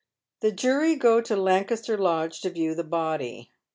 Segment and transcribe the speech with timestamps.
[0.39, 3.51] The jury go to Lancaster Lodge to view the body.